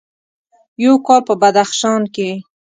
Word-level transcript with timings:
یو 0.83 0.93
کال 1.05 1.21
په 1.27 1.33
بدخشان 1.41 2.01
کې: 2.15 2.29